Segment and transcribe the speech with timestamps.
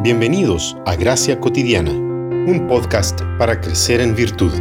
[0.00, 4.52] Bienvenidos a Gracia Cotidiana, un podcast para crecer en virtud.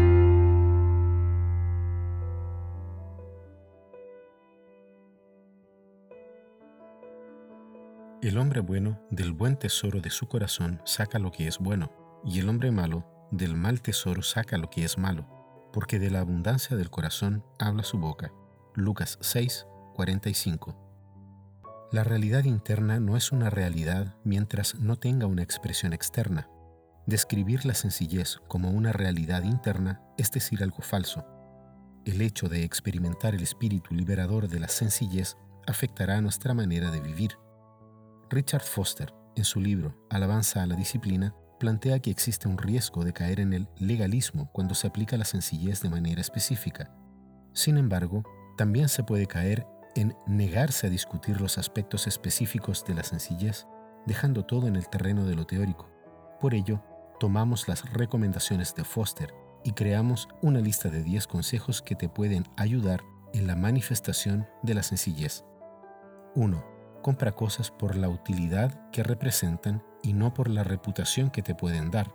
[8.23, 11.91] El hombre bueno del buen tesoro de su corazón saca lo que es bueno,
[12.25, 15.27] y el hombre malo del mal tesoro saca lo que es malo,
[15.71, 18.33] porque de la abundancia del corazón habla su boca.
[18.73, 20.86] Lucas 6, 45.
[21.89, 26.49] La realidad interna no es una realidad mientras no tenga una expresión externa.
[27.05, 31.25] Describir la sencillez como una realidad interna es decir algo falso.
[32.03, 37.37] El hecho de experimentar el espíritu liberador de la sencillez afectará nuestra manera de vivir.
[38.29, 43.13] Richard Foster, en su libro Alabanza a la Disciplina, plantea que existe un riesgo de
[43.13, 46.93] caer en el legalismo cuando se aplica la sencillez de manera específica.
[47.53, 48.23] Sin embargo,
[48.57, 49.65] también se puede caer
[49.97, 53.67] en negarse a discutir los aspectos específicos de la sencillez,
[54.05, 55.89] dejando todo en el terreno de lo teórico.
[56.39, 56.81] Por ello,
[57.19, 62.45] tomamos las recomendaciones de Foster y creamos una lista de 10 consejos que te pueden
[62.57, 63.01] ayudar
[63.33, 65.43] en la manifestación de la sencillez.
[66.35, 66.63] 1.
[67.01, 71.89] Compra cosas por la utilidad que representan y no por la reputación que te pueden
[71.89, 72.13] dar.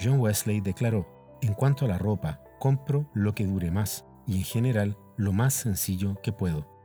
[0.00, 1.06] John Wesley declaró,
[1.40, 5.54] en cuanto a la ropa, compro lo que dure más y en general lo más
[5.54, 6.75] sencillo que puedo.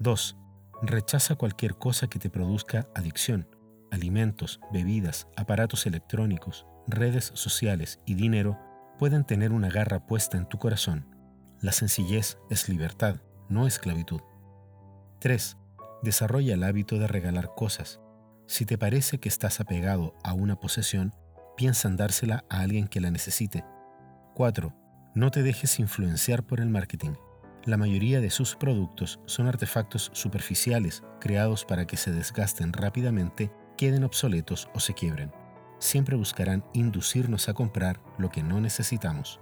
[0.00, 0.36] 2.
[0.82, 3.48] Rechaza cualquier cosa que te produzca adicción.
[3.90, 8.58] Alimentos, bebidas, aparatos electrónicos, redes sociales y dinero
[8.98, 11.06] pueden tener una garra puesta en tu corazón.
[11.60, 13.16] La sencillez es libertad,
[13.48, 14.20] no esclavitud.
[15.20, 15.56] 3.
[16.02, 18.00] Desarrolla el hábito de regalar cosas.
[18.46, 21.12] Si te parece que estás apegado a una posesión,
[21.56, 23.64] piensa en dársela a alguien que la necesite.
[24.34, 24.72] 4.
[25.16, 27.14] No te dejes influenciar por el marketing.
[27.64, 34.04] La mayoría de sus productos son artefactos superficiales creados para que se desgasten rápidamente, queden
[34.04, 35.32] obsoletos o se quiebren.
[35.78, 39.40] Siempre buscarán inducirnos a comprar lo que no necesitamos.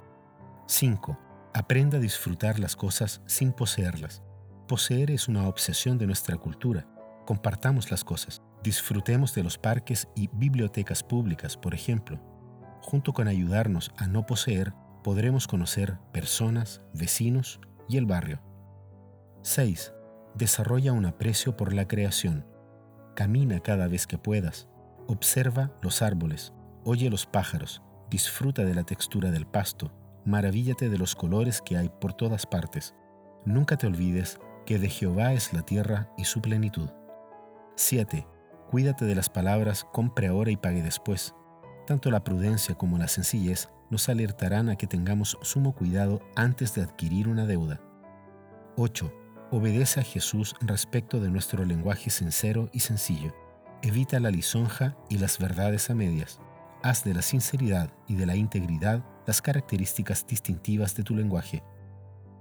[0.66, 1.18] 5.
[1.54, 4.22] Aprenda a disfrutar las cosas sin poseerlas.
[4.66, 6.86] Poseer es una obsesión de nuestra cultura.
[7.26, 8.42] Compartamos las cosas.
[8.62, 12.20] Disfrutemos de los parques y bibliotecas públicas, por ejemplo.
[12.82, 14.72] Junto con ayudarnos a no poseer,
[15.04, 18.40] podremos conocer personas, vecinos y el barrio.
[19.42, 19.92] 6.
[20.34, 22.46] Desarrolla un aprecio por la creación.
[23.14, 24.68] Camina cada vez que puedas.
[25.06, 26.52] Observa los árboles.
[26.84, 27.82] Oye los pájaros.
[28.10, 29.92] Disfruta de la textura del pasto.
[30.24, 32.94] Maravíllate de los colores que hay por todas partes.
[33.44, 36.90] Nunca te olvides que de Jehová es la tierra y su plenitud.
[37.76, 38.26] 7.
[38.70, 41.34] Cuídate de las palabras compre ahora y pague después.
[41.86, 46.82] Tanto la prudencia como la sencillez nos alertarán a que tengamos sumo cuidado antes de
[46.82, 47.80] adquirir una deuda.
[48.76, 49.12] 8.
[49.50, 53.34] Obedece a Jesús respecto de nuestro lenguaje sincero y sencillo.
[53.82, 56.40] Evita la lisonja y las verdades a medias.
[56.82, 61.62] Haz de la sinceridad y de la integridad las características distintivas de tu lenguaje.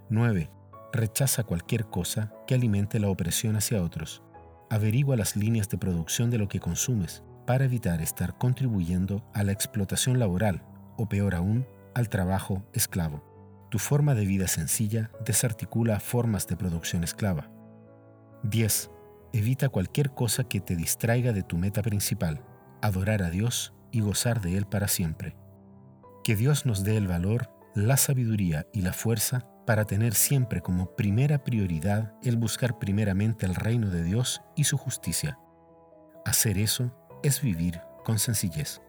[0.10, 0.52] 9.
[0.94, 4.24] Rechaza cualquier cosa que alimente la opresión hacia otros.
[4.70, 9.52] Averigua las líneas de producción de lo que consumes para evitar estar contribuyendo a la
[9.52, 10.64] explotación laboral
[10.98, 13.24] o peor aún, al trabajo esclavo.
[13.72, 17.50] Tu forma de vida sencilla desarticula formas de producción esclava.
[18.44, 18.92] 10.
[19.34, 22.46] Evita cualquier cosa que te distraiga de tu meta principal,
[22.82, 25.36] adorar a Dios y gozar de Él para siempre.
[26.24, 30.96] Que Dios nos dé el valor, la sabiduría y la fuerza para tener siempre como
[30.96, 35.40] primera prioridad el buscar primeramente el reino de Dios y su justicia.
[36.24, 38.82] Hacer eso es vivir con sencillez.